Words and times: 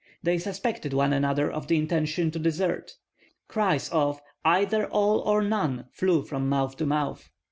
They 0.23 0.39
suspected 0.39 0.93
one 0.93 1.13
another 1.13 1.51
of 1.51 1.67
the 1.67 1.77
intention 1.77 2.31
to 2.31 2.39
desert. 2.39 2.93
Cries 3.47 3.87
of 3.89 4.19
"Either 4.43 4.87
all 4.87 5.19
or 5.19 5.43
none!" 5.43 5.89
flew 5.91 6.23
from 6.23 6.49
mouth 6.49 6.75
to 6.77 6.87
mouth. 6.87 7.29